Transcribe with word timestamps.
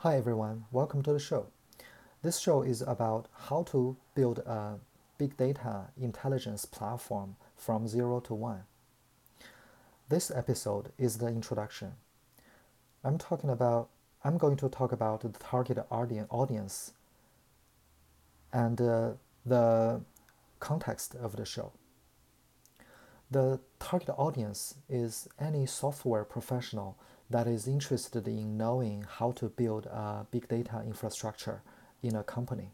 Hi 0.00 0.18
everyone, 0.18 0.66
welcome 0.70 1.02
to 1.04 1.12
the 1.14 1.18
show. 1.18 1.46
This 2.20 2.38
show 2.38 2.60
is 2.60 2.82
about 2.82 3.28
how 3.48 3.62
to 3.70 3.96
build 4.14 4.40
a 4.40 4.74
big 5.16 5.38
data 5.38 5.86
intelligence 5.98 6.66
platform 6.66 7.36
from 7.56 7.88
zero 7.88 8.20
to 8.20 8.34
one. 8.34 8.64
This 10.10 10.30
episode 10.30 10.92
is 10.98 11.16
the 11.16 11.28
introduction. 11.28 11.92
I'm 13.02 13.16
talking 13.16 13.48
about 13.48 13.88
I'm 14.22 14.36
going 14.36 14.58
to 14.58 14.68
talk 14.68 14.92
about 14.92 15.22
the 15.22 15.30
target 15.30 15.78
audience 15.90 16.92
and 18.52 18.78
uh, 18.78 19.12
the 19.46 20.02
context 20.60 21.14
of 21.14 21.36
the 21.36 21.46
show. 21.46 21.72
The 23.30 23.60
target 23.78 24.10
audience 24.18 24.74
is 24.90 25.26
any 25.40 25.64
software 25.64 26.24
professional 26.24 26.98
that 27.30 27.46
is 27.46 27.66
interested 27.66 28.28
in 28.28 28.56
knowing 28.56 29.04
how 29.08 29.32
to 29.32 29.48
build 29.48 29.86
a 29.86 30.26
big 30.30 30.48
data 30.48 30.82
infrastructure 30.86 31.62
in 32.02 32.14
a 32.14 32.22
company. 32.22 32.70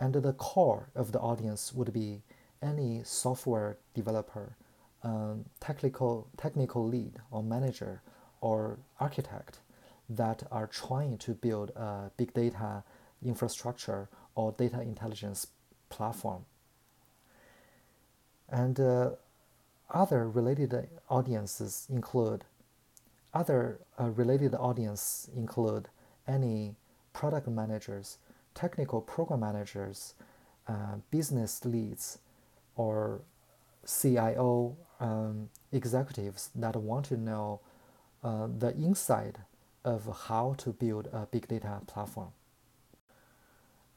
And 0.00 0.14
the 0.14 0.32
core 0.32 0.88
of 0.94 1.12
the 1.12 1.20
audience 1.20 1.72
would 1.72 1.92
be 1.92 2.22
any 2.60 3.02
software 3.04 3.76
developer, 3.94 4.56
um, 5.02 5.44
technical, 5.60 6.28
technical 6.36 6.86
lead 6.86 7.14
or 7.30 7.42
manager 7.42 8.02
or 8.40 8.78
architect 8.98 9.60
that 10.08 10.42
are 10.50 10.66
trying 10.66 11.16
to 11.18 11.32
build 11.32 11.70
a 11.76 12.10
big 12.16 12.34
data 12.34 12.82
infrastructure 13.24 14.08
or 14.34 14.52
data 14.52 14.80
intelligence 14.82 15.46
platform. 15.88 16.44
And 18.48 18.78
uh, 18.78 19.10
other 19.90 20.28
related 20.28 20.88
audiences 21.08 21.86
include 21.88 22.44
other 23.34 23.80
uh, 24.00 24.10
related 24.10 24.54
audience 24.54 25.28
include 25.36 25.88
any 26.26 26.76
product 27.12 27.48
managers, 27.48 28.18
technical 28.54 29.00
program 29.00 29.40
managers, 29.40 30.14
uh, 30.68 30.96
business 31.10 31.64
leads, 31.64 32.18
or 32.76 33.20
CIO 33.86 34.76
um, 35.00 35.50
executives 35.72 36.50
that 36.54 36.76
want 36.76 37.06
to 37.06 37.16
know 37.16 37.60
uh, 38.22 38.46
the 38.58 38.74
inside 38.76 39.38
of 39.84 40.26
how 40.28 40.54
to 40.58 40.72
build 40.72 41.08
a 41.12 41.26
big 41.26 41.46
data 41.48 41.80
platform. 41.86 42.30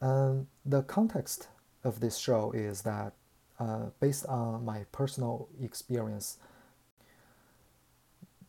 Um, 0.00 0.48
the 0.64 0.82
context 0.82 1.48
of 1.82 2.00
this 2.00 2.18
show 2.18 2.52
is 2.52 2.82
that 2.82 3.14
uh, 3.58 3.86
based 4.00 4.26
on 4.26 4.64
my 4.64 4.84
personal 4.92 5.48
experience. 5.60 6.36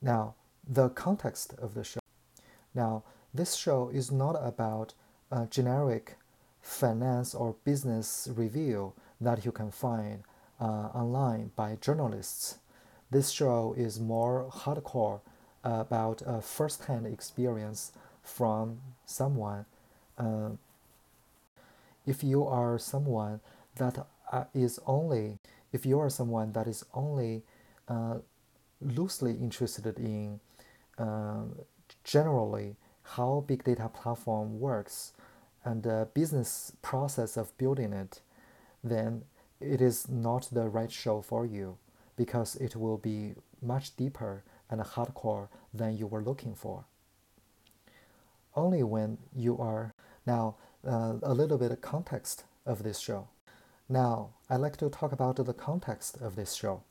Now, 0.02 0.36
the 0.70 0.90
context 0.90 1.56
of 1.58 1.74
the 1.74 1.84
show. 1.84 2.00
Now, 2.76 3.04
this 3.34 3.56
show 3.56 3.90
is 3.90 4.12
not 4.12 4.34
about 4.34 4.94
a 5.32 5.48
generic 5.48 6.16
finance 6.62 7.34
or 7.34 7.56
business 7.64 8.30
review 8.36 8.94
that 9.20 9.46
you 9.46 9.52
can 9.52 9.72
find 9.72 10.24
uh, 10.62 10.90
online 10.94 11.52
by 11.56 11.78
journalists. 11.82 12.60
This 13.10 13.32
show 13.32 13.74
is 13.76 14.00
more 14.00 14.48
hardcore 14.52 15.22
about 15.64 16.22
a 16.26 16.42
first-hand 16.42 17.08
experience 17.08 17.92
from 18.22 18.80
someone. 19.06 19.66
Uh, 20.18 20.52
if 22.06 22.24
you 22.24 22.46
are 22.46 22.78
someone 22.78 23.40
that 23.76 24.06
uh, 24.32 24.44
is 24.54 24.80
only, 24.86 25.40
if 25.74 25.86
you 25.86 26.00
are 26.00 26.10
someone 26.10 26.52
that 26.54 26.68
is 26.68 26.86
only 26.94 27.42
uh, 27.88 28.20
loosely 28.82 29.32
interested 29.32 29.98
in 29.98 30.40
uh, 31.00 31.44
generally 32.04 32.76
how 33.16 33.44
big 33.48 33.64
data 33.64 33.90
platform 33.90 34.60
works 34.60 35.14
and 35.66 35.84
the 35.84 36.08
business 36.14 36.74
process 36.82 37.38
of 37.38 37.58
building 37.58 37.94
it, 37.94 38.22
then 38.84 39.24
it 39.60 39.82
is 39.82 40.08
not 40.08 40.50
the 40.52 40.70
right 40.70 40.92
show 40.92 41.22
for 41.22 41.46
you 41.46 41.78
because 42.16 42.56
it 42.58 42.76
will 42.76 42.98
be 42.98 43.34
much 43.62 43.96
deeper 43.96 44.44
and 44.70 44.82
hardcore 44.82 45.48
than 45.74 45.98
you 45.98 46.08
were 46.08 46.22
looking 46.22 46.54
for. 46.54 46.86
Only 48.56 48.84
when 48.84 49.18
you 49.36 49.58
are 49.58 49.94
now 50.26 50.56
uh, 50.88 51.16
a 51.24 51.34
little 51.34 51.58
bit 51.58 51.72
of 51.72 51.82
context 51.82 52.44
of 52.66 52.84
this 52.84 53.00
show. 53.00 53.28
Now, 53.88 54.30
I'd 54.50 54.58
like 54.58 54.78
to 54.78 54.90
talk 54.90 55.12
about 55.12 55.38
the 55.38 55.54
context 55.54 56.18
of 56.22 56.36
this 56.36 56.54
show. 56.54 56.84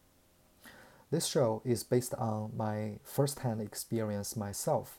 This 1.11 1.27
show 1.27 1.63
is 1.65 1.85
based 1.85 2.15
on 2.15 2.53
my 2.57 2.99
first-hand 3.03 3.63
experience 3.63 4.37
myself 4.37 4.99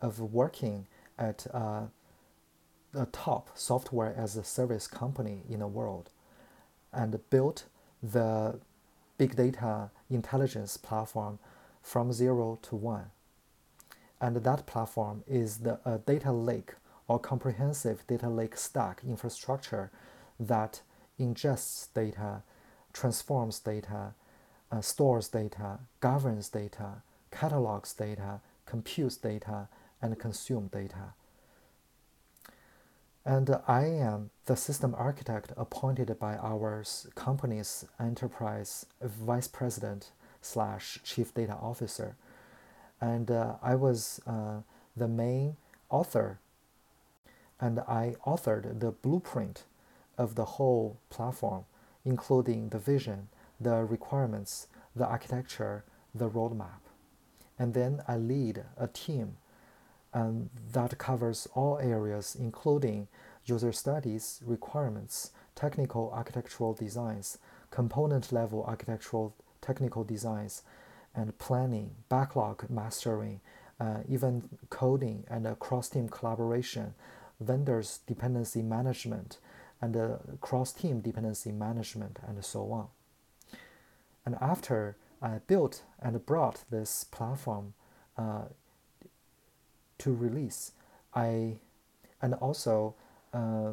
of 0.00 0.20
working 0.20 0.86
at 1.18 1.46
uh, 1.52 1.86
a 2.94 3.06
top 3.12 3.50
software 3.54 4.14
as 4.16 4.36
a 4.36 4.44
service 4.44 4.86
company 4.86 5.42
in 5.48 5.58
the 5.58 5.66
world 5.66 6.10
and 6.92 7.18
built 7.30 7.64
the 8.02 8.60
big 9.18 9.36
data 9.36 9.90
intelligence 10.08 10.76
platform 10.76 11.38
from 11.82 12.12
zero 12.12 12.58
to 12.62 12.76
one. 12.76 13.06
And 14.20 14.36
that 14.36 14.66
platform 14.66 15.24
is 15.26 15.58
the 15.58 15.80
uh, 15.84 15.98
data 16.06 16.32
lake 16.32 16.74
or 17.08 17.18
comprehensive 17.18 18.06
data 18.06 18.28
lake 18.28 18.56
stack 18.56 19.02
infrastructure 19.06 19.90
that 20.38 20.82
ingests 21.18 21.88
data, 21.92 22.42
transforms 22.92 23.58
data, 23.58 24.14
uh, 24.70 24.80
stores 24.80 25.28
data, 25.28 25.78
governs 26.00 26.48
data, 26.48 27.02
catalogs 27.30 27.92
data, 27.92 28.40
computes 28.66 29.16
data, 29.16 29.68
and 30.00 30.18
consume 30.18 30.68
data. 30.68 31.14
And 33.24 33.50
I 33.68 33.84
am 33.84 34.30
the 34.46 34.56
system 34.56 34.94
architect 34.96 35.52
appointed 35.56 36.18
by 36.18 36.36
our 36.36 36.82
company's 37.14 37.84
enterprise 37.98 38.86
vice 39.02 39.46
president 39.46 40.12
slash 40.40 40.98
chief 41.04 41.34
data 41.34 41.54
officer. 41.54 42.16
And 43.00 43.30
uh, 43.30 43.56
I 43.62 43.74
was 43.74 44.20
uh, 44.26 44.60
the 44.96 45.08
main 45.08 45.56
author 45.90 46.38
and 47.60 47.80
I 47.80 48.16
authored 48.26 48.80
the 48.80 48.90
blueprint 48.90 49.64
of 50.16 50.34
the 50.34 50.44
whole 50.44 50.96
platform, 51.10 51.64
including 52.04 52.70
the 52.70 52.78
vision, 52.78 53.28
the 53.60 53.84
requirements, 53.84 54.68
the 54.96 55.06
architecture, 55.06 55.84
the 56.14 56.28
roadmap. 56.28 56.80
And 57.58 57.74
then 57.74 58.02
I 58.08 58.16
lead 58.16 58.64
a 58.76 58.86
team 58.86 59.36
um, 60.14 60.50
that 60.72 60.98
covers 60.98 61.46
all 61.54 61.78
areas, 61.78 62.36
including 62.38 63.08
user 63.44 63.72
studies, 63.72 64.40
requirements, 64.44 65.30
technical 65.54 66.10
architectural 66.12 66.72
designs, 66.72 67.38
component 67.70 68.32
level 68.32 68.64
architectural 68.64 69.34
technical 69.60 70.04
designs, 70.04 70.62
and 71.14 71.36
planning, 71.38 71.90
backlog 72.08 72.68
mastering, 72.70 73.40
uh, 73.78 73.98
even 74.08 74.48
coding 74.70 75.24
and 75.28 75.46
uh, 75.46 75.54
cross 75.54 75.88
team 75.88 76.08
collaboration, 76.08 76.94
vendors 77.40 78.00
dependency 78.06 78.62
management, 78.62 79.38
and 79.80 79.96
uh, 79.96 80.16
cross 80.40 80.72
team 80.72 81.00
dependency 81.00 81.50
management, 81.50 82.18
and 82.26 82.44
so 82.44 82.70
on. 82.72 82.88
And 84.24 84.36
after 84.40 84.96
I 85.22 85.40
built 85.46 85.82
and 86.00 86.24
brought 86.24 86.64
this 86.70 87.04
platform 87.04 87.74
uh, 88.16 88.44
to 89.98 90.14
release, 90.14 90.72
I 91.14 91.56
and 92.22 92.34
also 92.34 92.94
uh, 93.32 93.72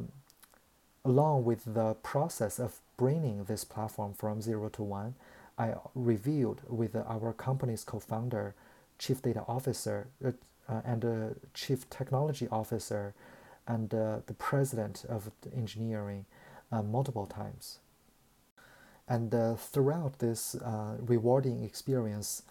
along 1.04 1.46
with 1.46 1.74
the 1.74 1.96
process 1.96 2.60
of 2.60 2.80
bringing 2.98 3.46
this 3.46 3.64
platform 3.64 4.14
from 4.14 4.42
zero 4.42 4.70
to 4.70 4.84
one, 4.84 5.16
I 5.58 5.76
reviewed 5.96 6.62
with 6.68 6.96
our 6.96 7.34
company's 7.34 7.84
co-founder, 7.84 8.54
chief 9.00 9.22
data 9.22 9.44
officer, 9.48 10.08
uh, 10.24 10.32
uh, 10.70 10.82
and 10.86 11.06
uh, 11.06 11.30
chief 11.54 11.90
technology 11.90 12.48
officer, 12.52 13.14
and 13.68 13.94
uh, 13.94 14.20
the 14.28 14.34
president 14.34 15.06
of 15.08 15.32
engineering 15.56 16.26
multiple 16.72 17.26
times. 17.26 17.80
And 19.08 19.34
uh, 19.34 19.56
throughout 19.56 20.20
this 20.20 20.56
uh, 20.56 20.98
rewarding 21.00 21.64
experience, 21.64 22.44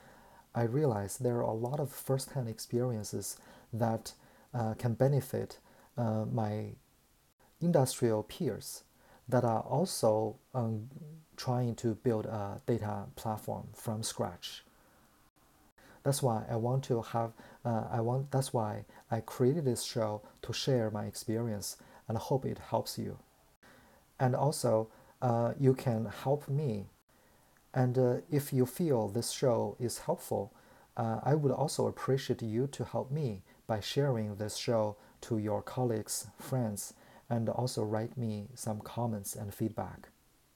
I 0.55 0.63
realized 0.63 1.23
there 1.23 1.39
are 1.39 1.43
a 1.43 1.53
lot 1.53 1.81
of 1.81 1.93
first-hand 1.93 2.49
experiences 2.49 3.37
that 3.73 4.15
uh, 4.55 4.75
can 4.75 4.95
benefit 4.95 5.59
uh, 5.99 6.25
my 6.25 6.73
industrial 7.61 8.23
peers 8.23 8.85
that 9.29 9.45
are 9.45 9.61
also 9.61 10.37
um, 10.55 10.89
trying 11.37 11.75
to 11.75 11.95
build 11.95 12.27
a 12.27 12.61
data 12.67 13.05
platform 13.17 13.69
from 13.75 14.03
scratch. 14.03 14.65
That's 16.05 16.23
why 16.23 16.45
I 16.49 16.57
want 16.57 16.85
to 16.85 17.03
have, 17.03 17.33
uh, 17.65 17.85
I 17.91 18.01
want, 18.01 18.31
that's 18.31 18.55
why 18.55 18.85
I 19.11 19.21
created 19.21 19.65
this 19.65 19.83
show 19.83 20.23
to 20.43 20.53
share 20.53 20.91
my 20.91 21.05
experience 21.05 21.77
and 22.09 22.17
I 22.17 22.21
hope 22.21 22.47
it 22.47 22.59
helps 22.71 22.97
you. 22.97 23.19
And 24.21 24.35
also, 24.37 24.89
uh, 25.23 25.55
you 25.59 25.75
can 25.75 26.07
help 26.07 26.49
me. 26.49 26.87
And 27.75 27.99
uh, 27.99 28.17
if 28.31 28.53
you 28.53 28.67
feel 28.67 29.09
this 29.09 29.31
show 29.31 29.77
is 29.79 29.99
helpful, 29.99 30.53
uh, 30.97 31.21
I 31.23 31.35
would 31.35 31.53
also 31.53 31.87
appreciate 31.87 32.43
you 32.43 32.67
to 32.69 32.85
help 32.85 33.11
me 33.11 33.43
by 33.67 33.81
sharing 33.81 34.37
this 34.37 34.57
show 34.57 34.97
to 35.23 35.39
your 35.39 35.63
colleagues, 35.63 36.29
friends, 36.39 36.95
and 37.29 37.49
also 37.49 37.83
write 37.83 38.17
me 38.17 38.49
some 38.55 38.81
comments 38.81 39.35
and 39.35 39.53
feedback. 39.53 40.09